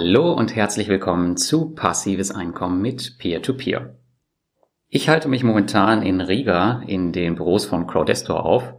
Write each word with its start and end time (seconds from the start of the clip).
Hallo 0.00 0.32
und 0.32 0.54
herzlich 0.54 0.86
willkommen 0.86 1.36
zu 1.36 1.70
Passives 1.70 2.30
Einkommen 2.30 2.80
mit 2.80 3.18
Peer-to-Peer. 3.18 3.80
-Peer. 3.80 3.94
Ich 4.86 5.08
halte 5.08 5.26
mich 5.26 5.42
momentan 5.42 6.02
in 6.02 6.20
Riga 6.20 6.82
in 6.86 7.10
den 7.10 7.34
Büros 7.34 7.66
von 7.66 7.88
Crowdestor 7.88 8.46
auf 8.46 8.74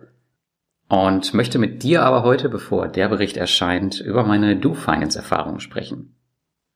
und 0.87 1.33
möchte 1.33 1.59
mit 1.59 1.83
dir 1.83 2.03
aber 2.03 2.23
heute, 2.23 2.47
bevor 2.47 2.87
der 2.87 3.09
Bericht 3.09 3.35
erscheint, 3.35 3.99
über 3.99 4.23
meine 4.23 4.55
Do-Finance-Erfahrungen 4.55 5.59
sprechen. 5.59 6.15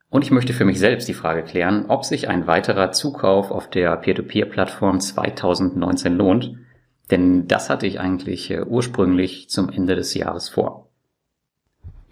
Und 0.09 0.25
ich 0.25 0.31
möchte 0.31 0.51
für 0.51 0.65
mich 0.65 0.77
selbst 0.77 1.07
die 1.07 1.13
Frage 1.13 1.43
klären, 1.43 1.85
ob 1.87 2.03
sich 2.03 2.27
ein 2.27 2.45
weiterer 2.45 2.91
Zukauf 2.91 3.49
auf 3.49 3.69
der 3.69 3.95
Peer-to-Peer-Plattform 3.95 4.99
2019 4.99 6.17
lohnt, 6.17 6.53
denn 7.11 7.47
das 7.47 7.69
hatte 7.69 7.87
ich 7.87 8.01
eigentlich 8.01 8.51
äh, 8.51 8.63
ursprünglich 8.63 9.49
zum 9.49 9.69
Ende 9.69 9.95
des 9.95 10.13
Jahres 10.13 10.49
vor. 10.49 10.82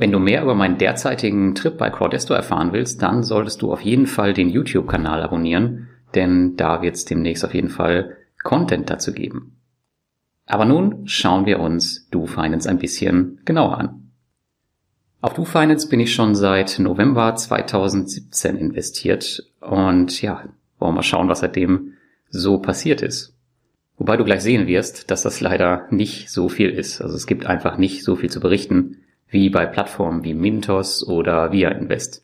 Wenn 0.02 0.12
du 0.12 0.18
mehr 0.18 0.42
über 0.42 0.56
meinen 0.56 0.80
derzeitigen 0.80 1.54
Trip 1.54 1.78
bei 1.78 1.92
Crowdesto 1.92 2.34
erfahren 2.34 2.74
willst, 2.74 3.04
dann 3.04 3.22
solltest 3.22 3.62
du 3.62 3.72
auf 3.72 3.82
jeden 3.82 4.08
Fall 4.08 4.34
den 4.34 4.50
YouTube-Kanal 4.50 5.22
abonnieren, 5.22 5.90
denn 6.16 6.56
da 6.58 6.82
wird 6.82 6.96
es 6.96 7.06
demnächst 7.06 7.46
auf 7.46 7.54
jeden 7.54 7.70
Fall 7.70 8.18
Content 8.42 8.90
dazu 8.90 9.14
geben. 9.14 9.58
Aber 10.48 10.66
nun 10.66 11.08
schauen 11.08 11.46
wir 11.46 11.60
uns 11.60 12.10
DoFinance 12.10 12.68
ein 12.68 12.80
bisschen 12.80 13.42
genauer 13.46 13.78
an. 13.78 14.12
Auf 15.22 15.36
DoFinance 15.36 15.88
bin 15.88 16.00
ich 16.00 16.16
schon 16.16 16.34
seit 16.34 16.80
November 16.80 17.36
2017 17.36 18.58
investiert 18.58 19.54
und 19.60 20.20
ja, 20.24 20.46
wollen 20.80 20.94
wir 20.94 20.96
mal 20.96 21.04
schauen, 21.04 21.30
was 21.30 21.42
seitdem 21.42 21.94
so 22.28 22.58
passiert 22.58 23.04
ist. 23.04 23.36
Wobei 24.00 24.18
du 24.18 24.26
gleich 24.26 24.42
sehen 24.42 24.66
wirst, 24.66 25.12
dass 25.12 25.22
das 25.22 25.42
leider 25.42 25.86
nicht 25.92 26.32
so 26.32 26.50
viel 26.50 26.72
ist. 26.72 27.02
Also 27.02 27.16
es 27.16 27.28
gibt 27.28 27.46
einfach 27.46 27.78
nicht 27.78 28.04
so 28.04 28.16
viel 28.16 28.32
zu 28.32 28.40
berichten 28.40 28.98
wie 29.32 29.50
bei 29.50 29.66
Plattformen 29.66 30.24
wie 30.24 30.36
Mintos 30.36 31.08
oder 31.08 31.52
Via 31.52 31.70
Invest. 31.70 32.24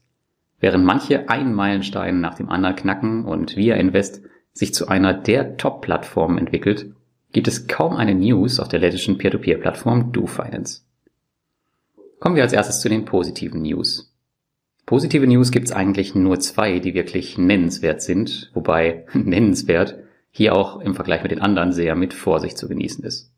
Während 0.59 0.85
manche 0.85 1.29
einen 1.29 1.53
Meilenstein 1.53 2.19
nach 2.19 2.35
dem 2.35 2.49
anderen 2.49 2.75
knacken 2.75 3.25
und 3.25 3.55
Via 3.55 3.75
Invest 3.75 4.21
sich 4.53 4.73
zu 4.73 4.87
einer 4.87 5.13
der 5.13 5.57
Top-Plattformen 5.57 6.37
entwickelt, 6.37 6.93
gibt 7.31 7.47
es 7.47 7.67
kaum 7.67 7.95
eine 7.95 8.13
News 8.13 8.59
auf 8.59 8.67
der 8.67 8.79
lettischen 8.79 9.17
Peer-to-Peer-Plattform 9.17 10.11
DoFinance. 10.11 10.83
Kommen 12.19 12.35
wir 12.35 12.43
als 12.43 12.53
erstes 12.53 12.81
zu 12.81 12.89
den 12.89 13.05
positiven 13.05 13.61
News. 13.61 14.13
Positive 14.85 15.27
News 15.27 15.51
gibt 15.51 15.67
es 15.67 15.73
eigentlich 15.73 16.15
nur 16.15 16.39
zwei, 16.39 16.79
die 16.79 16.93
wirklich 16.93 17.37
nennenswert 17.37 18.01
sind, 18.01 18.51
wobei 18.53 19.05
nennenswert 19.13 19.99
hier 20.31 20.55
auch 20.55 20.79
im 20.79 20.95
Vergleich 20.95 21.23
mit 21.23 21.31
den 21.31 21.41
anderen 21.41 21.71
sehr 21.71 21.95
mit 21.95 22.13
Vorsicht 22.13 22.57
zu 22.57 22.67
genießen 22.67 23.03
ist. 23.03 23.31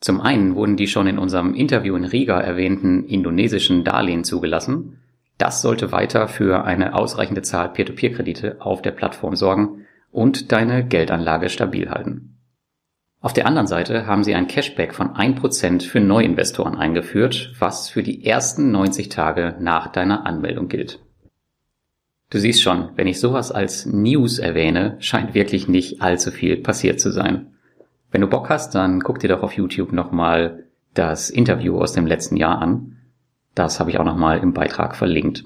Zum 0.00 0.20
einen 0.20 0.54
wurden 0.54 0.76
die 0.76 0.86
schon 0.86 1.06
in 1.06 1.18
unserem 1.18 1.54
Interview 1.54 1.96
in 1.96 2.04
Riga 2.04 2.40
erwähnten 2.40 3.04
indonesischen 3.04 3.82
Darlehen 3.84 4.24
zugelassen. 4.24 5.00
Das 5.38 5.62
sollte 5.62 5.92
weiter 5.92 6.28
für 6.28 6.64
eine 6.64 6.94
ausreichende 6.94 7.42
Zahl 7.42 7.72
Peer-to-Peer-Kredite 7.72 8.56
auf 8.60 8.82
der 8.82 8.92
Plattform 8.92 9.34
sorgen 9.36 9.86
und 10.10 10.52
deine 10.52 10.86
Geldanlage 10.86 11.48
stabil 11.48 11.90
halten. 11.90 12.36
Auf 13.20 13.32
der 13.32 13.46
anderen 13.46 13.66
Seite 13.66 14.06
haben 14.06 14.22
sie 14.22 14.34
ein 14.34 14.46
Cashback 14.46 14.94
von 14.94 15.10
1% 15.10 15.82
für 15.82 15.98
Neuinvestoren 15.98 16.76
eingeführt, 16.76 17.52
was 17.58 17.88
für 17.88 18.04
die 18.04 18.24
ersten 18.24 18.70
90 18.70 19.08
Tage 19.08 19.56
nach 19.58 19.88
deiner 19.88 20.24
Anmeldung 20.24 20.68
gilt. 20.68 21.00
Du 22.30 22.38
siehst 22.38 22.62
schon, 22.62 22.90
wenn 22.94 23.08
ich 23.08 23.18
sowas 23.18 23.50
als 23.50 23.86
News 23.86 24.38
erwähne, 24.38 24.96
scheint 25.00 25.34
wirklich 25.34 25.66
nicht 25.66 26.00
allzu 26.02 26.30
viel 26.30 26.58
passiert 26.58 27.00
zu 27.00 27.10
sein. 27.10 27.57
Wenn 28.10 28.22
du 28.22 28.26
Bock 28.26 28.48
hast, 28.48 28.74
dann 28.74 29.00
guck 29.00 29.18
dir 29.18 29.28
doch 29.28 29.42
auf 29.42 29.52
YouTube 29.52 29.92
nochmal 29.92 30.64
das 30.94 31.30
Interview 31.30 31.78
aus 31.78 31.92
dem 31.92 32.06
letzten 32.06 32.36
Jahr 32.36 32.60
an. 32.60 32.96
Das 33.54 33.80
habe 33.80 33.90
ich 33.90 33.98
auch 33.98 34.04
nochmal 34.04 34.38
im 34.38 34.52
Beitrag 34.52 34.96
verlinkt. 34.96 35.44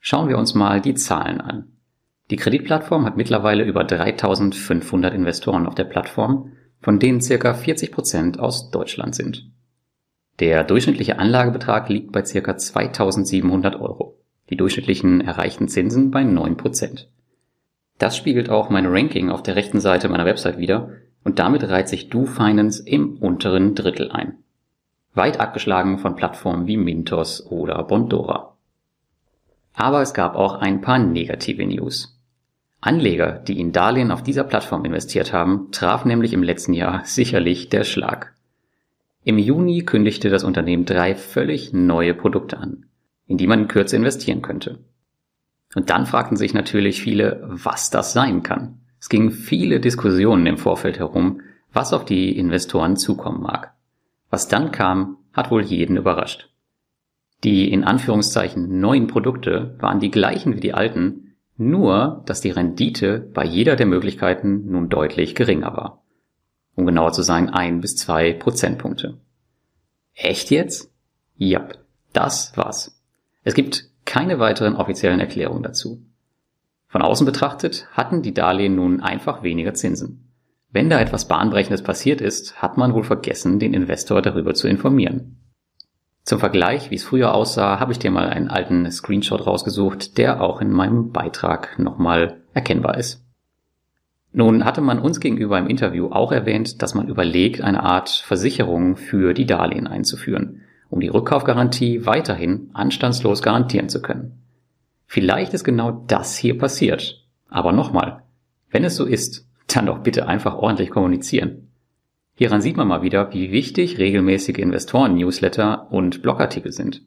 Schauen 0.00 0.28
wir 0.28 0.38
uns 0.38 0.54
mal 0.54 0.80
die 0.80 0.94
Zahlen 0.94 1.40
an. 1.40 1.72
Die 2.30 2.36
Kreditplattform 2.36 3.04
hat 3.04 3.16
mittlerweile 3.16 3.64
über 3.64 3.84
3500 3.84 5.14
Investoren 5.14 5.66
auf 5.66 5.74
der 5.74 5.84
Plattform, 5.84 6.52
von 6.80 6.98
denen 6.98 7.20
circa 7.20 7.54
40 7.54 7.92
Prozent 7.92 8.40
aus 8.40 8.70
Deutschland 8.70 9.14
sind. 9.14 9.50
Der 10.40 10.64
durchschnittliche 10.64 11.18
Anlagebetrag 11.18 11.88
liegt 11.88 12.12
bei 12.12 12.24
circa 12.24 12.56
2700 12.56 13.76
Euro. 13.76 14.18
Die 14.50 14.56
durchschnittlichen 14.56 15.20
erreichten 15.20 15.68
Zinsen 15.68 16.10
bei 16.10 16.22
9%. 16.22 17.06
Das 17.98 18.16
spiegelt 18.16 18.50
auch 18.50 18.68
mein 18.68 18.86
Ranking 18.86 19.30
auf 19.30 19.42
der 19.42 19.56
rechten 19.56 19.80
Seite 19.80 20.08
meiner 20.08 20.26
Website 20.26 20.58
wieder, 20.58 20.90
und 21.26 21.40
damit 21.40 21.68
reiht 21.68 21.88
sich 21.88 22.08
DoFinance 22.08 22.78
im 22.86 23.16
unteren 23.16 23.74
Drittel 23.74 24.12
ein. 24.12 24.38
Weit 25.12 25.40
abgeschlagen 25.40 25.98
von 25.98 26.14
Plattformen 26.14 26.68
wie 26.68 26.76
Mintos 26.76 27.44
oder 27.50 27.82
Bondora. 27.82 28.56
Aber 29.74 30.02
es 30.02 30.14
gab 30.14 30.36
auch 30.36 30.54
ein 30.54 30.82
paar 30.82 31.00
negative 31.00 31.66
News. 31.66 32.16
Anleger, 32.80 33.32
die 33.32 33.58
in 33.58 33.72
Darlehen 33.72 34.12
auf 34.12 34.22
dieser 34.22 34.44
Plattform 34.44 34.84
investiert 34.84 35.32
haben, 35.32 35.72
traf 35.72 36.04
nämlich 36.04 36.32
im 36.32 36.44
letzten 36.44 36.74
Jahr 36.74 37.02
sicherlich 37.04 37.70
der 37.70 37.82
Schlag. 37.82 38.32
Im 39.24 39.36
Juni 39.36 39.82
kündigte 39.82 40.30
das 40.30 40.44
Unternehmen 40.44 40.84
drei 40.84 41.16
völlig 41.16 41.72
neue 41.72 42.14
Produkte 42.14 42.58
an, 42.58 42.86
in 43.26 43.36
die 43.36 43.48
man 43.48 43.62
in 43.62 43.68
Kürze 43.68 43.96
investieren 43.96 44.42
könnte. 44.42 44.78
Und 45.74 45.90
dann 45.90 46.06
fragten 46.06 46.36
sich 46.36 46.54
natürlich 46.54 47.02
viele, 47.02 47.42
was 47.48 47.90
das 47.90 48.12
sein 48.12 48.44
kann. 48.44 48.85
Es 49.00 49.08
gingen 49.08 49.30
viele 49.30 49.80
Diskussionen 49.80 50.46
im 50.46 50.58
Vorfeld 50.58 50.98
herum, 50.98 51.40
was 51.72 51.92
auf 51.92 52.04
die 52.04 52.36
Investoren 52.36 52.96
zukommen 52.96 53.42
mag. 53.42 53.74
Was 54.30 54.48
dann 54.48 54.72
kam, 54.72 55.18
hat 55.32 55.50
wohl 55.50 55.62
jeden 55.62 55.96
überrascht. 55.96 56.50
Die 57.44 57.70
in 57.70 57.84
Anführungszeichen 57.84 58.80
neuen 58.80 59.06
Produkte 59.06 59.76
waren 59.78 60.00
die 60.00 60.10
gleichen 60.10 60.56
wie 60.56 60.60
die 60.60 60.74
alten, 60.74 61.36
nur 61.56 62.22
dass 62.26 62.40
die 62.40 62.50
Rendite 62.50 63.18
bei 63.18 63.44
jeder 63.44 63.76
der 63.76 63.86
Möglichkeiten 63.86 64.70
nun 64.70 64.88
deutlich 64.88 65.34
geringer 65.34 65.72
war. 65.76 66.02
Um 66.74 66.86
genauer 66.86 67.12
zu 67.12 67.22
sein, 67.22 67.48
ein 67.50 67.80
bis 67.80 67.96
zwei 67.96 68.32
Prozentpunkte. 68.32 69.18
Echt 70.14 70.50
jetzt? 70.50 70.90
Ja, 71.36 71.68
das 72.12 72.56
war's. 72.56 73.00
Es 73.44 73.54
gibt 73.54 73.90
keine 74.04 74.38
weiteren 74.38 74.76
offiziellen 74.76 75.20
Erklärungen 75.20 75.62
dazu. 75.62 76.02
Von 76.88 77.02
außen 77.02 77.26
betrachtet 77.26 77.88
hatten 77.92 78.22
die 78.22 78.34
Darlehen 78.34 78.76
nun 78.76 79.00
einfach 79.00 79.42
weniger 79.42 79.74
Zinsen. 79.74 80.32
Wenn 80.70 80.90
da 80.90 81.00
etwas 81.00 81.28
Bahnbrechendes 81.28 81.82
passiert 81.82 82.20
ist, 82.20 82.60
hat 82.60 82.76
man 82.76 82.94
wohl 82.94 83.04
vergessen, 83.04 83.58
den 83.58 83.74
Investor 83.74 84.22
darüber 84.22 84.54
zu 84.54 84.68
informieren. 84.68 85.38
Zum 86.22 86.40
Vergleich, 86.40 86.90
wie 86.90 86.96
es 86.96 87.04
früher 87.04 87.34
aussah, 87.34 87.78
habe 87.78 87.92
ich 87.92 87.98
dir 87.98 88.10
mal 88.10 88.28
einen 88.28 88.48
alten 88.48 88.90
Screenshot 88.90 89.46
rausgesucht, 89.46 90.18
der 90.18 90.40
auch 90.40 90.60
in 90.60 90.72
meinem 90.72 91.12
Beitrag 91.12 91.78
nochmal 91.78 92.42
erkennbar 92.52 92.98
ist. 92.98 93.24
Nun 94.32 94.64
hatte 94.64 94.80
man 94.80 94.98
uns 94.98 95.20
gegenüber 95.20 95.58
im 95.58 95.68
Interview 95.68 96.08
auch 96.10 96.32
erwähnt, 96.32 96.82
dass 96.82 96.94
man 96.94 97.08
überlegt, 97.08 97.62
eine 97.62 97.82
Art 97.82 98.10
Versicherung 98.10 98.96
für 98.96 99.32
die 99.32 99.46
Darlehen 99.46 99.86
einzuführen, 99.86 100.62
um 100.90 101.00
die 101.00 101.08
Rückkaufgarantie 101.08 102.04
weiterhin 102.04 102.70
anstandslos 102.74 103.40
garantieren 103.40 103.88
zu 103.88 104.02
können. 104.02 104.45
Vielleicht 105.06 105.54
ist 105.54 105.64
genau 105.64 106.04
das 106.06 106.36
hier 106.36 106.58
passiert. 106.58 107.24
Aber 107.48 107.72
nochmal, 107.72 108.22
wenn 108.70 108.84
es 108.84 108.96
so 108.96 109.04
ist, 109.04 109.46
dann 109.68 109.86
doch 109.86 110.00
bitte 110.00 110.26
einfach 110.26 110.56
ordentlich 110.56 110.90
kommunizieren. 110.90 111.68
Hieran 112.34 112.60
sieht 112.60 112.76
man 112.76 112.88
mal 112.88 113.02
wieder, 113.02 113.32
wie 113.32 113.50
wichtig 113.50 113.98
regelmäßige 113.98 114.58
Investoren-Newsletter 114.58 115.90
und 115.90 116.22
Blogartikel 116.22 116.72
sind. 116.72 117.02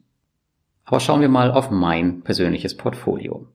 Aber 0.84 0.98
schauen 0.98 1.20
wir 1.20 1.28
mal 1.28 1.52
auf 1.52 1.70
mein 1.70 2.22
persönliches 2.22 2.76
Portfolio. 2.76 3.46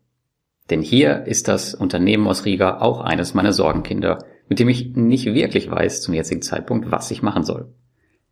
Denn 0.69 0.81
hier 0.81 1.25
ist 1.25 1.47
das 1.47 1.75
Unternehmen 1.75 2.27
aus 2.27 2.45
Riga 2.45 2.79
auch 2.79 3.01
eines 3.01 3.33
meiner 3.33 3.51
Sorgenkinder, 3.51 4.19
mit 4.47 4.59
dem 4.59 4.69
ich 4.69 4.95
nicht 4.95 5.25
wirklich 5.25 5.69
weiß 5.69 6.01
zum 6.01 6.13
jetzigen 6.13 6.41
Zeitpunkt, 6.41 6.91
was 6.91 7.11
ich 7.11 7.21
machen 7.21 7.43
soll. 7.43 7.73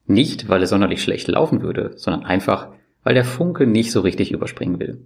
Nicht, 0.05 0.49
weil 0.49 0.63
es 0.63 0.69
sonderlich 0.69 1.03
schlecht 1.03 1.27
laufen 1.27 1.61
würde, 1.61 1.93
sondern 1.95 2.23
einfach, 2.23 2.69
weil 3.03 3.13
der 3.13 3.25
Funke 3.25 3.67
nicht 3.67 3.91
so 3.91 4.01
richtig 4.01 4.31
überspringen 4.31 4.79
will. 4.79 5.05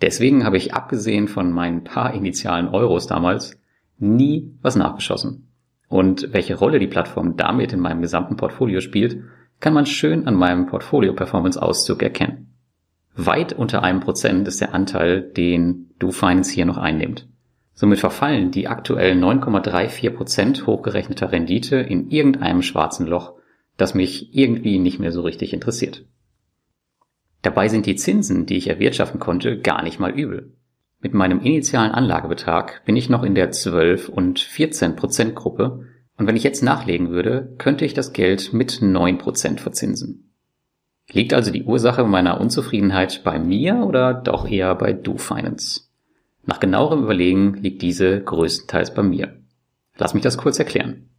Deswegen 0.00 0.44
habe 0.44 0.56
ich 0.56 0.74
abgesehen 0.74 1.28
von 1.28 1.52
meinen 1.52 1.84
paar 1.84 2.14
initialen 2.14 2.68
Euros 2.68 3.06
damals 3.06 3.58
nie 3.98 4.56
was 4.60 4.76
nachgeschossen. 4.76 5.48
Und 5.88 6.32
welche 6.32 6.56
Rolle 6.56 6.78
die 6.78 6.86
Plattform 6.86 7.36
damit 7.36 7.72
in 7.72 7.80
meinem 7.80 8.02
gesamten 8.02 8.36
Portfolio 8.36 8.80
spielt, 8.80 9.18
kann 9.60 9.74
man 9.74 9.86
schön 9.86 10.26
an 10.26 10.34
meinem 10.34 10.66
Portfolio-Performance-Auszug 10.66 12.02
erkennen. 12.02 12.54
Weit 13.16 13.52
unter 13.52 13.82
einem 13.82 14.00
Prozent 14.00 14.48
ist 14.48 14.60
der 14.60 14.74
Anteil, 14.74 15.22
den 15.22 15.90
DoFinance 16.00 16.50
hier 16.50 16.66
noch 16.66 16.78
einnimmt. 16.78 17.28
Somit 17.72 18.00
verfallen 18.00 18.50
die 18.50 18.68
aktuell 18.68 19.14
9,34 19.14 20.10
Prozent 20.10 20.66
hochgerechneter 20.66 21.32
Rendite 21.32 21.76
in 21.76 22.10
irgendeinem 22.10 22.62
schwarzen 22.62 23.06
Loch, 23.06 23.34
das 23.76 23.94
mich 23.94 24.34
irgendwie 24.36 24.78
nicht 24.78 24.98
mehr 24.98 25.12
so 25.12 25.22
richtig 25.22 25.52
interessiert. 25.52 26.04
Dabei 27.44 27.68
sind 27.68 27.84
die 27.84 27.94
Zinsen, 27.94 28.46
die 28.46 28.56
ich 28.56 28.68
erwirtschaften 28.68 29.20
konnte, 29.20 29.60
gar 29.60 29.82
nicht 29.82 30.00
mal 30.00 30.18
übel. 30.18 30.54
Mit 31.00 31.12
meinem 31.12 31.40
initialen 31.40 31.92
Anlagebetrag 31.92 32.82
bin 32.86 32.96
ich 32.96 33.10
noch 33.10 33.22
in 33.22 33.34
der 33.34 33.50
12 33.50 34.08
und 34.08 34.40
14 34.40 34.96
Prozent 34.96 35.34
Gruppe 35.34 35.84
und 36.16 36.26
wenn 36.26 36.36
ich 36.36 36.42
jetzt 36.42 36.62
nachlegen 36.62 37.10
würde, 37.10 37.54
könnte 37.58 37.84
ich 37.84 37.92
das 37.92 38.14
Geld 38.14 38.54
mit 38.54 38.80
9 38.80 39.18
Prozent 39.18 39.60
verzinsen. 39.60 40.32
Liegt 41.12 41.34
also 41.34 41.50
die 41.50 41.64
Ursache 41.64 42.04
meiner 42.04 42.40
Unzufriedenheit 42.40 43.22
bei 43.24 43.38
mir 43.38 43.84
oder 43.86 44.14
doch 44.14 44.48
eher 44.48 44.74
bei 44.74 44.94
DoFinance? 44.94 45.90
Nach 46.46 46.60
genauerem 46.60 47.02
Überlegen 47.02 47.56
liegt 47.56 47.82
diese 47.82 48.22
größtenteils 48.22 48.94
bei 48.94 49.02
mir. 49.02 49.36
Lass 49.98 50.14
mich 50.14 50.22
das 50.22 50.38
kurz 50.38 50.58
erklären. 50.58 51.10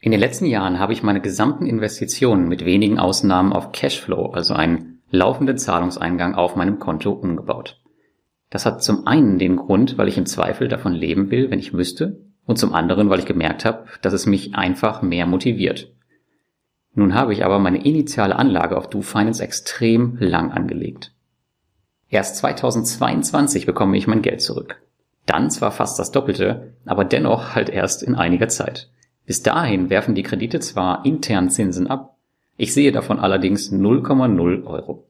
In 0.00 0.10
den 0.10 0.18
letzten 0.18 0.46
Jahren 0.46 0.80
habe 0.80 0.92
ich 0.92 1.04
meine 1.04 1.20
gesamten 1.20 1.66
Investitionen 1.66 2.48
mit 2.48 2.64
wenigen 2.64 2.98
Ausnahmen 2.98 3.52
auf 3.52 3.70
Cashflow, 3.70 4.32
also 4.32 4.54
einen 4.54 4.89
laufenden 5.10 5.58
Zahlungseingang 5.58 6.34
auf 6.34 6.56
meinem 6.56 6.78
Konto 6.78 7.12
umgebaut. 7.12 7.80
Das 8.50 8.66
hat 8.66 8.82
zum 8.82 9.06
einen 9.06 9.38
den 9.38 9.56
Grund, 9.56 9.96
weil 9.96 10.08
ich 10.08 10.18
im 10.18 10.26
Zweifel 10.26 10.68
davon 10.68 10.92
leben 10.92 11.30
will, 11.30 11.50
wenn 11.50 11.58
ich 11.58 11.72
müsste, 11.72 12.20
und 12.46 12.58
zum 12.58 12.74
anderen, 12.74 13.10
weil 13.10 13.20
ich 13.20 13.26
gemerkt 13.26 13.64
habe, 13.64 13.84
dass 14.02 14.12
es 14.12 14.26
mich 14.26 14.54
einfach 14.54 15.02
mehr 15.02 15.26
motiviert. 15.26 15.92
Nun 16.94 17.14
habe 17.14 17.32
ich 17.32 17.44
aber 17.44 17.60
meine 17.60 17.84
initiale 17.84 18.36
Anlage 18.36 18.76
auf 18.76 18.90
DoFinance 18.90 19.40
extrem 19.40 20.16
lang 20.18 20.50
angelegt. 20.50 21.14
Erst 22.08 22.36
2022 22.38 23.66
bekomme 23.66 23.96
ich 23.96 24.08
mein 24.08 24.22
Geld 24.22 24.42
zurück. 24.42 24.82
Dann 25.26 25.50
zwar 25.50 25.70
fast 25.70 26.00
das 26.00 26.10
Doppelte, 26.10 26.74
aber 26.84 27.04
dennoch 27.04 27.54
halt 27.54 27.68
erst 27.68 28.02
in 28.02 28.16
einiger 28.16 28.48
Zeit. 28.48 28.90
Bis 29.26 29.44
dahin 29.44 29.90
werfen 29.90 30.16
die 30.16 30.24
Kredite 30.24 30.58
zwar 30.58 31.06
intern 31.06 31.50
Zinsen 31.50 31.86
ab, 31.86 32.16
ich 32.60 32.74
sehe 32.74 32.92
davon 32.92 33.18
allerdings 33.18 33.72
0,0 33.72 34.66
Euro. 34.66 35.08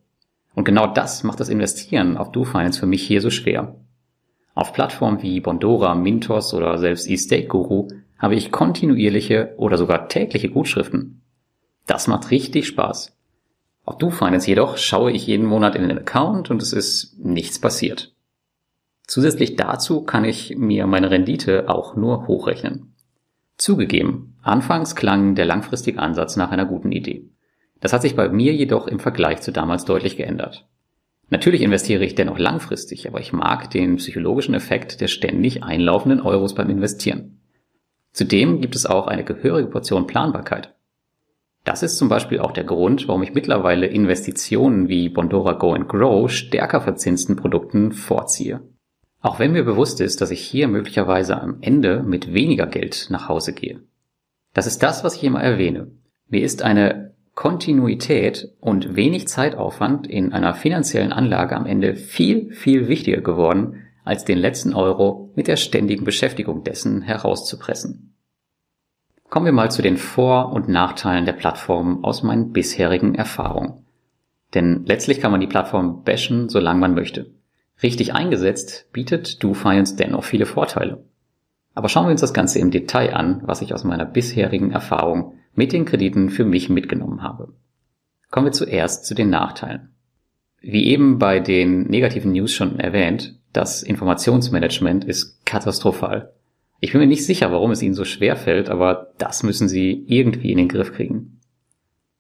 Und 0.55 0.65
genau 0.65 0.87
das 0.87 1.25
macht 1.25 1.41
das 1.41 1.49
Investieren 1.49 2.17
auf 2.17 2.31
DoFinance 2.31 2.79
für 2.79 2.87
mich 2.87 3.03
hier 3.03 3.21
so 3.21 3.31
schwer. 3.31 3.75
Auf 4.55 4.73
Plattformen 4.73 5.21
wie 5.23 5.41
Bondora, 5.41 5.97
Mintos 5.97 6.55
oder 6.55 6.79
selbst 6.79 7.11
eStake 7.11 7.49
Guru 7.49 7.89
habe 8.19 8.37
ich 8.37 8.53
kontinuierliche 8.53 9.55
oder 9.57 9.77
sogar 9.79 10.09
tägliche 10.09 10.49
Gutschriften. 10.49 11.23
Das 11.87 12.07
macht 12.07 12.31
richtig 12.31 12.69
Spaß. 12.69 13.17
Auf 13.85 13.99
DoFinance 13.99 14.47
jedoch 14.47 14.77
schaue 14.77 15.11
ich 15.11 15.27
jeden 15.27 15.47
Monat 15.47 15.75
in 15.75 15.89
den 15.89 15.99
Account 15.99 16.53
und 16.53 16.63
es 16.63 16.73
ist 16.73 17.19
nichts 17.19 17.59
passiert. 17.59 18.15
Zusätzlich 19.09 19.57
dazu 19.57 20.03
kann 20.03 20.25
ich 20.25 20.57
mir 20.57 20.87
meine 20.87 21.11
Rendite 21.11 21.69
auch 21.69 21.97
nur 21.97 22.29
hochrechnen. 22.29 22.95
Zugegeben, 23.57 24.37
anfangs 24.41 24.95
klang 24.95 25.35
der 25.35 25.47
langfristige 25.47 25.99
Ansatz 25.99 26.37
nach 26.37 26.53
einer 26.53 26.65
guten 26.65 26.93
Idee. 26.93 27.29
Das 27.81 27.93
hat 27.93 28.03
sich 28.03 28.15
bei 28.15 28.29
mir 28.29 28.55
jedoch 28.55 28.87
im 28.87 29.01
Vergleich 29.01 29.41
zu 29.41 29.53
damals 29.53 29.85
deutlich 29.85 30.17
geändert. 30.17 30.67
Natürlich 31.31 31.63
investiere 31.63 32.05
ich 32.05 32.15
dennoch 32.15 32.39
langfristig, 32.39 33.07
aber 33.09 33.21
ich 33.21 33.33
mag 33.33 33.71
den 33.71 33.97
psychologischen 33.97 34.55
Effekt 34.55 35.01
der 35.01 35.09
ständig 35.09 35.63
einlaufenden 35.63 36.21
Euros 36.21 36.55
beim 36.55 36.69
Investieren. 36.69 37.41
Zudem 38.13 38.61
gibt 38.61 38.75
es 38.75 38.87
auch 38.87 39.07
eine 39.07 39.25
gehörige 39.25 39.69
Portion 39.69 40.07
Planbarkeit. 40.07 40.75
Das 41.65 41.83
ist 41.83 41.99
zum 41.99 42.09
Beispiel 42.09 42.41
auch 42.41 42.53
der 42.53 42.65
Grund, 42.65 43.07
warum 43.07 43.23
ich 43.23 43.35
mittlerweile 43.35 43.87
Investitionen 43.87 44.89
wie 44.89 45.09
Bondora 45.09 45.53
Go 45.53 45.73
and 45.73 45.89
Grow 45.89 46.31
stärker 46.31 46.81
verzinsten 46.81 47.37
Produkten 47.37 47.93
vorziehe. 47.93 48.63
Auch 49.21 49.39
wenn 49.39 49.53
mir 49.53 49.65
bewusst 49.65 50.01
ist, 50.01 50.21
dass 50.21 50.31
ich 50.31 50.41
hier 50.41 50.67
möglicherweise 50.67 51.41
am 51.41 51.59
Ende 51.61 52.03
mit 52.03 52.33
weniger 52.33 52.67
Geld 52.67 53.09
nach 53.11 53.29
Hause 53.29 53.53
gehe. 53.53 53.83
Das 54.55 54.67
ist 54.67 54.83
das, 54.83 55.05
was 55.05 55.17
ich 55.17 55.25
immer 55.25 55.43
erwähne. 55.43 55.93
Mir 56.29 56.43
ist 56.43 56.63
eine 56.63 57.15
Kontinuität 57.35 58.53
und 58.61 58.97
wenig 58.97 59.29
Zeitaufwand 59.29 60.07
in 60.07 60.33
einer 60.33 60.55
finanziellen 60.55 61.13
Anlage 61.13 61.57
am 61.57 61.67
Ende 61.67 61.95
viel, 61.95 62.53
viel 62.53 62.89
wichtiger 62.89 63.21
geworden, 63.23 63.83
als 64.05 64.25
den 64.25 64.39
letzten 64.39 64.75
Euro 64.75 65.31
mit 65.37 65.47
der 65.47 65.57
ständigen 65.57 66.05
Beschäftigung 66.05 66.65
dessen 66.65 67.03
herauszupressen. 67.03 68.15
Kommen 69.29 69.47
wir 69.47 69.53
mal 69.53 69.71
zu 69.71 69.81
den 69.81 69.97
Vor- 69.97 70.53
und 70.53 70.69
Nachteilen 70.69 71.25
der 71.25 71.33
Plattform 71.33 72.05
aus 72.05 72.23
meinen 72.23 72.53
bisherigen 72.53 73.15
Erfahrungen. 73.15 73.85
Denn 74.55 74.85
letztlich 74.87 75.21
kann 75.21 75.31
man 75.31 75.41
die 75.41 75.47
Plattform 75.47 76.03
bashen, 76.03 76.49
solange 76.49 76.81
man 76.81 76.95
möchte. 76.95 77.31
Richtig 77.83 78.13
eingesetzt 78.13 78.89
bietet 78.93 79.43
DoFinance 79.43 79.97
dennoch 79.97 80.25
viele 80.25 80.47
Vorteile. 80.47 81.05
Aber 81.75 81.89
schauen 81.89 82.07
wir 82.07 82.11
uns 82.11 82.21
das 82.21 82.35
Ganze 82.35 82.59
im 82.59 82.71
Detail 82.73 83.15
an, 83.15 83.43
was 83.45 83.63
ich 83.63 83.73
aus 83.73 83.85
meiner 83.85 84.05
bisherigen 84.05 84.73
Erfahrung 84.73 85.35
mit 85.55 85.73
den 85.73 85.85
Krediten 85.85 86.31
für 86.31 86.45
mich 86.45 86.69
mitgenommen 86.69 87.23
habe. 87.23 87.55
Kommen 88.31 88.47
wir 88.47 88.53
zuerst 88.53 89.07
zu 89.07 89.15
den 89.15 89.31
Nachteilen. 89.31 89.91
Wie 90.61 90.87
eben 90.87 91.19
bei 91.19 91.41
den 91.41 91.85
negativen 91.85 92.33
News 92.33 92.53
schon 92.53 92.79
erwähnt, 92.79 93.39
das 93.53 93.83
Informationsmanagement 93.83 95.05
ist 95.05 95.45
katastrophal. 95.45 96.33
Ich 96.81 96.93
bin 96.93 97.01
mir 97.01 97.07
nicht 97.07 97.27
sicher, 97.27 97.51
warum 97.51 97.73
es 97.73 97.83
ihnen 97.83 97.95
so 97.95 98.05
schwer 98.05 98.37
fällt, 98.37 98.71
aber 98.71 99.13
das 99.19 99.43
müssen 99.43 99.69
sie 99.69 100.05
irgendwie 100.07 100.53
in 100.53 100.59
den 100.59 100.69
Griff 100.69 100.93
kriegen. 100.93 101.41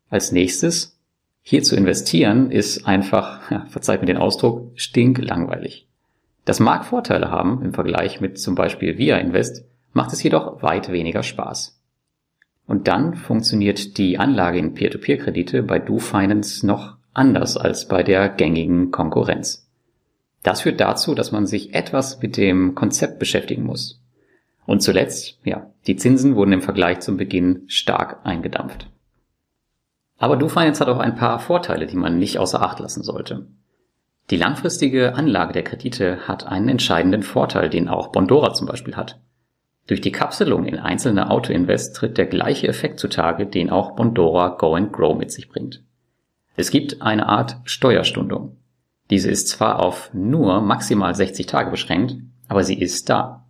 Als 0.08 0.32
nächstes, 0.32 0.98
hier 1.42 1.62
zu 1.62 1.76
investieren 1.76 2.50
ist 2.50 2.86
einfach, 2.86 3.50
ja, 3.50 3.66
verzeiht 3.66 4.00
mir 4.00 4.06
den 4.06 4.16
Ausdruck, 4.16 4.72
stinklangweilig. 4.74 5.88
Das 6.44 6.60
mag 6.60 6.84
Vorteile 6.84 7.30
haben 7.30 7.62
im 7.62 7.72
Vergleich 7.72 8.20
mit 8.20 8.38
zum 8.38 8.54
Beispiel 8.54 8.98
Via 8.98 9.18
Invest, 9.18 9.64
macht 9.92 10.12
es 10.12 10.22
jedoch 10.22 10.62
weit 10.62 10.90
weniger 10.90 11.22
Spaß. 11.22 11.79
Und 12.70 12.86
dann 12.86 13.16
funktioniert 13.16 13.98
die 13.98 14.20
Anlage 14.20 14.60
in 14.60 14.74
Peer-to-Peer-Kredite 14.74 15.64
bei 15.64 15.80
DoFinance 15.80 16.64
noch 16.64 16.98
anders 17.12 17.56
als 17.56 17.88
bei 17.88 18.04
der 18.04 18.28
gängigen 18.28 18.92
Konkurrenz. 18.92 19.68
Das 20.44 20.60
führt 20.60 20.78
dazu, 20.78 21.16
dass 21.16 21.32
man 21.32 21.46
sich 21.46 21.74
etwas 21.74 22.22
mit 22.22 22.36
dem 22.36 22.76
Konzept 22.76 23.18
beschäftigen 23.18 23.64
muss. 23.64 24.00
Und 24.66 24.84
zuletzt, 24.84 25.40
ja, 25.42 25.72
die 25.88 25.96
Zinsen 25.96 26.36
wurden 26.36 26.52
im 26.52 26.62
Vergleich 26.62 27.00
zum 27.00 27.16
Beginn 27.16 27.64
stark 27.66 28.20
eingedampft. 28.22 28.88
Aber 30.18 30.36
DoFinance 30.36 30.78
hat 30.78 30.88
auch 30.88 31.00
ein 31.00 31.16
paar 31.16 31.40
Vorteile, 31.40 31.88
die 31.88 31.96
man 31.96 32.20
nicht 32.20 32.38
außer 32.38 32.62
Acht 32.62 32.78
lassen 32.78 33.02
sollte. 33.02 33.48
Die 34.30 34.36
langfristige 34.36 35.16
Anlage 35.16 35.54
der 35.54 35.64
Kredite 35.64 36.28
hat 36.28 36.46
einen 36.46 36.68
entscheidenden 36.68 37.24
Vorteil, 37.24 37.68
den 37.68 37.88
auch 37.88 38.12
Bondora 38.12 38.54
zum 38.54 38.68
Beispiel 38.68 38.94
hat. 38.94 39.18
Durch 39.90 40.00
die 40.00 40.12
Kapselung 40.12 40.66
in 40.66 40.78
einzelne 40.78 41.30
Autoinvest 41.30 41.96
tritt 41.96 42.16
der 42.16 42.26
gleiche 42.26 42.68
Effekt 42.68 43.00
zutage, 43.00 43.44
den 43.44 43.70
auch 43.70 43.96
Bondora 43.96 44.50
Go 44.50 44.76
and 44.76 44.92
Grow 44.92 45.18
mit 45.18 45.32
sich 45.32 45.48
bringt. 45.48 45.82
Es 46.54 46.70
gibt 46.70 47.02
eine 47.02 47.28
Art 47.28 47.56
Steuerstundung. 47.64 48.56
Diese 49.10 49.28
ist 49.28 49.48
zwar 49.48 49.80
auf 49.80 50.14
nur 50.14 50.60
maximal 50.60 51.12
60 51.12 51.46
Tage 51.46 51.72
beschränkt, 51.72 52.18
aber 52.46 52.62
sie 52.62 52.78
ist 52.78 53.10
da. 53.10 53.48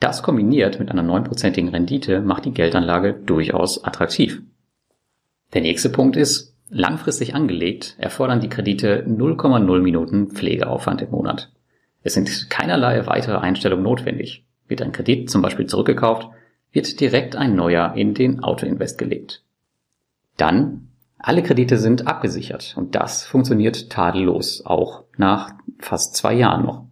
Das 0.00 0.22
kombiniert 0.22 0.78
mit 0.78 0.90
einer 0.90 1.02
neunprozentigen 1.02 1.70
Rendite 1.70 2.20
macht 2.20 2.44
die 2.44 2.52
Geldanlage 2.52 3.14
durchaus 3.14 3.82
attraktiv. 3.82 4.42
Der 5.54 5.62
nächste 5.62 5.88
Punkt 5.88 6.14
ist, 6.14 6.58
langfristig 6.68 7.34
angelegt 7.34 7.96
erfordern 7.98 8.40
die 8.40 8.50
Kredite 8.50 9.06
0,0 9.08 9.80
Minuten 9.80 10.28
Pflegeaufwand 10.28 11.00
im 11.00 11.10
Monat. 11.10 11.50
Es 12.02 12.12
sind 12.12 12.50
keinerlei 12.50 13.06
weitere 13.06 13.38
Einstellungen 13.38 13.82
notwendig. 13.82 14.44
Wird 14.70 14.82
ein 14.82 14.92
Kredit 14.92 15.28
zum 15.28 15.42
Beispiel 15.42 15.66
zurückgekauft, 15.66 16.28
wird 16.70 17.00
direkt 17.00 17.34
ein 17.34 17.56
neuer 17.56 17.94
in 17.96 18.14
den 18.14 18.44
Autoinvest 18.44 18.98
gelegt. 18.98 19.42
Dann, 20.36 20.88
alle 21.18 21.42
Kredite 21.42 21.76
sind 21.76 22.06
abgesichert 22.06 22.74
und 22.78 22.94
das 22.94 23.24
funktioniert 23.24 23.90
tadellos, 23.90 24.64
auch 24.64 25.02
nach 25.16 25.54
fast 25.80 26.14
zwei 26.14 26.34
Jahren 26.34 26.64
noch. 26.64 26.86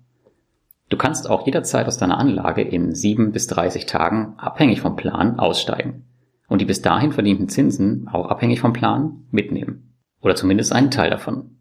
Du 0.89 0.97
kannst 0.97 1.31
auch 1.31 1.47
jederzeit 1.47 1.87
aus 1.87 1.99
deiner 1.99 2.19
Anlage 2.19 2.63
in 2.63 2.95
7 2.95 3.31
bis 3.31 3.47
30 3.47 3.87
Tagen, 3.87 4.35
abhängig 4.39 4.81
vom 4.81 4.97
Plan, 4.97 5.39
aussteigen 5.39 6.05
und 6.49 6.61
die 6.61 6.65
bis 6.65 6.83
dahin 6.83 7.13
verdienten 7.13 7.49
Zinsen, 7.49 8.09
auch 8.09 8.27
abhängig 8.27 8.61
vom 8.61 8.73
Plan, 8.73 9.25
mitnehmen. 9.31 9.95
Oder 10.21 10.35
zumindest 10.35 10.73
einen 10.73 10.91
Teil 10.91 11.11
davon. 11.11 11.59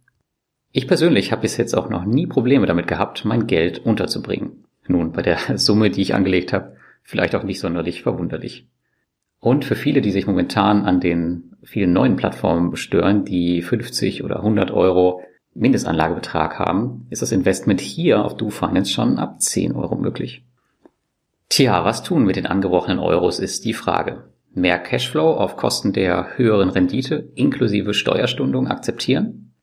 Ich 0.72 0.88
persönlich 0.88 1.32
habe 1.32 1.44
bis 1.44 1.58
jetzt 1.58 1.76
auch 1.76 1.90
noch 1.90 2.06
nie 2.06 2.26
Probleme 2.26 2.66
damit 2.66 2.88
gehabt, 2.88 3.24
mein 3.26 3.46
Geld 3.48 3.86
unterzubringen. 3.86 4.67
Nun, 4.88 5.12
bei 5.12 5.22
der 5.22 5.38
Summe, 5.58 5.90
die 5.90 6.02
ich 6.02 6.14
angelegt 6.16 6.54
habe, 6.54 6.76
vielleicht 7.04 7.36
auch 7.36 7.44
nicht 7.44 7.60
sonderlich 7.60 8.04
verwunderlich. 8.04 8.68
Und 9.40 9.66
für 9.66 9.76
viele, 9.76 10.02
die 10.02 10.12
sich 10.12 10.28
momentan 10.28 10.86
an 10.86 11.00
den 11.00 11.56
vielen 11.64 11.94
neuen 11.94 12.16
Plattformen 12.16 12.76
stören, 12.76 13.24
die 13.24 13.62
50 13.62 14.24
oder 14.24 14.38
100 14.38 14.72
Euro 14.72 15.22
Mindestanlagebetrag 15.54 16.60
haben, 16.60 17.08
ist 17.10 17.22
das 17.22 17.32
Investment 17.32 17.82
hier 17.82 18.24
auf 18.24 18.38
DoFinance 18.38 18.92
schon 18.92 19.18
ab 19.18 19.42
10 19.42 19.74
Euro 19.74 19.96
möglich. 19.96 20.44
Tja, 21.50 21.86
was 21.86 22.04
tun 22.04 22.26
mit 22.26 22.36
den 22.36 22.46
angebrochenen 22.46 23.00
Euros 23.00 23.40
ist 23.40 23.66
die 23.66 23.74
Frage. 23.74 24.30
Mehr 24.54 24.80
Cashflow 24.80 25.34
auf 25.34 25.56
Kosten 25.56 25.94
der 25.94 26.38
höheren 26.38 26.70
Rendite 26.70 27.30
inklusive 27.36 27.94
Steuerstundung 27.94 28.68
akzeptieren? 28.68 29.54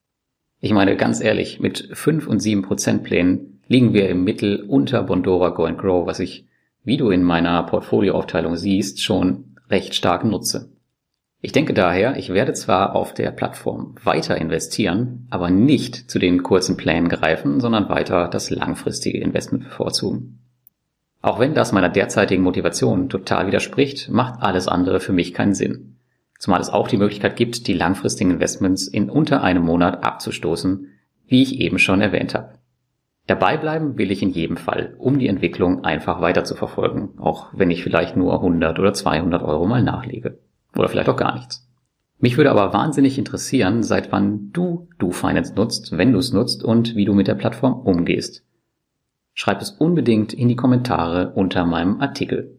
Ich 0.60 0.72
meine 0.72 0.96
ganz 0.96 1.20
ehrlich, 1.20 1.60
mit 1.60 1.90
5 1.92 2.26
und 2.26 2.40
7 2.40 2.62
Prozentplänen 2.62 3.53
liegen 3.68 3.92
wir 3.94 4.08
im 4.08 4.24
Mittel 4.24 4.62
unter 4.62 5.02
Bondora 5.02 5.50
Go 5.50 5.64
and 5.64 5.78
Grow, 5.78 6.06
was 6.06 6.20
ich, 6.20 6.46
wie 6.82 6.96
du 6.96 7.10
in 7.10 7.22
meiner 7.22 7.62
Portfolioaufteilung 7.64 8.56
siehst, 8.56 9.02
schon 9.02 9.56
recht 9.70 9.94
stark 9.94 10.24
nutze. 10.24 10.70
Ich 11.40 11.52
denke 11.52 11.74
daher, 11.74 12.16
ich 12.16 12.32
werde 12.32 12.54
zwar 12.54 12.96
auf 12.96 13.12
der 13.12 13.30
Plattform 13.30 13.96
weiter 14.02 14.38
investieren, 14.38 15.26
aber 15.28 15.50
nicht 15.50 16.10
zu 16.10 16.18
den 16.18 16.42
kurzen 16.42 16.78
Plänen 16.78 17.10
greifen, 17.10 17.60
sondern 17.60 17.90
weiter 17.90 18.28
das 18.28 18.48
langfristige 18.48 19.20
Investment 19.20 19.64
bevorzugen. 19.64 20.38
Auch 21.20 21.38
wenn 21.38 21.54
das 21.54 21.72
meiner 21.72 21.90
derzeitigen 21.90 22.42
Motivation 22.42 23.08
total 23.08 23.46
widerspricht, 23.46 24.10
macht 24.10 24.42
alles 24.42 24.68
andere 24.68 25.00
für 25.00 25.12
mich 25.12 25.34
keinen 25.34 25.54
Sinn. 25.54 25.96
Zumal 26.38 26.60
es 26.60 26.70
auch 26.70 26.88
die 26.88 26.96
Möglichkeit 26.96 27.36
gibt, 27.36 27.66
die 27.66 27.74
langfristigen 27.74 28.30
Investments 28.30 28.86
in 28.86 29.10
unter 29.10 29.42
einem 29.42 29.64
Monat 29.64 30.02
abzustoßen, 30.02 30.88
wie 31.26 31.42
ich 31.42 31.60
eben 31.60 31.78
schon 31.78 32.00
erwähnt 32.00 32.34
habe. 32.34 32.58
Dabei 33.26 33.56
bleiben 33.56 33.96
will 33.96 34.10
ich 34.10 34.22
in 34.22 34.30
jedem 34.30 34.58
Fall, 34.58 34.94
um 34.98 35.18
die 35.18 35.28
Entwicklung 35.28 35.82
einfach 35.82 36.20
weiter 36.20 36.44
zu 36.44 36.54
verfolgen, 36.54 37.14
auch 37.18 37.48
wenn 37.54 37.70
ich 37.70 37.82
vielleicht 37.82 38.16
nur 38.16 38.34
100 38.34 38.78
oder 38.78 38.92
200 38.92 39.42
Euro 39.42 39.66
mal 39.66 39.82
nachlege. 39.82 40.38
Oder 40.76 40.88
vielleicht 40.88 41.08
auch 41.08 41.16
gar 41.16 41.34
nichts. 41.34 41.66
Mich 42.18 42.36
würde 42.36 42.50
aber 42.50 42.72
wahnsinnig 42.72 43.18
interessieren, 43.18 43.82
seit 43.82 44.12
wann 44.12 44.50
du 44.52 44.88
DoFinance 44.98 45.54
nutzt, 45.54 45.96
wenn 45.96 46.12
du 46.12 46.18
es 46.18 46.32
nutzt 46.32 46.62
und 46.62 46.96
wie 46.96 47.04
du 47.04 47.14
mit 47.14 47.26
der 47.26 47.34
Plattform 47.34 47.74
umgehst. 47.80 48.44
Schreib 49.32 49.60
es 49.60 49.70
unbedingt 49.70 50.32
in 50.32 50.48
die 50.48 50.56
Kommentare 50.56 51.32
unter 51.34 51.64
meinem 51.64 52.00
Artikel. 52.00 52.58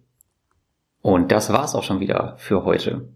Und 1.02 1.32
das 1.32 1.54
war's 1.54 1.76
auch 1.76 1.84
schon 1.84 2.00
wieder 2.00 2.36
für 2.38 2.66
heute. 2.66 3.10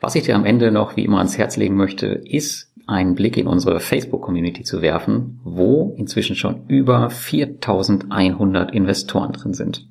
Was 0.00 0.14
ich 0.14 0.24
dir 0.24 0.36
am 0.36 0.44
Ende 0.44 0.70
noch 0.70 0.96
wie 0.96 1.04
immer 1.04 1.18
ans 1.18 1.38
Herz 1.38 1.56
legen 1.56 1.76
möchte, 1.76 2.06
ist 2.06 2.72
einen 2.86 3.14
Blick 3.14 3.36
in 3.36 3.46
unsere 3.46 3.80
Facebook-Community 3.80 4.62
zu 4.62 4.80
werfen, 4.80 5.40
wo 5.44 5.94
inzwischen 5.98 6.36
schon 6.36 6.66
über 6.68 7.10
4100 7.10 8.72
Investoren 8.72 9.32
drin 9.32 9.54
sind. 9.54 9.88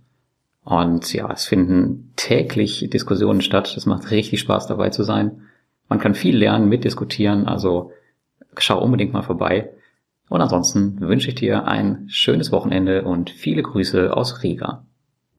Und 0.64 1.14
ja, 1.14 1.32
es 1.32 1.46
finden 1.46 2.12
täglich 2.16 2.90
Diskussionen 2.90 3.42
statt. 3.42 3.74
Es 3.78 3.86
macht 3.86 4.12
richtig 4.12 4.40
Spaß 4.40 4.68
dabei 4.68 4.90
zu 4.90 5.04
sein. 5.04 5.44
Man 5.90 6.00
kann 6.00 6.16
viel 6.16 6.36
lernen, 6.36 6.68
mitdiskutieren, 6.68 7.48
also 7.48 7.92
schau 8.58 8.82
unbedingt 8.84 9.14
mal 9.14 9.22
vorbei. 9.22 9.70
Und 10.30 10.42
ansonsten 10.42 11.00
wünsche 11.00 11.30
ich 11.30 11.36
dir 11.36 11.66
ein 11.66 12.06
schönes 12.10 12.52
Wochenende 12.52 13.04
und 13.04 13.30
viele 13.30 13.62
Grüße 13.62 14.16
aus 14.16 14.44
Riga. 14.44 14.86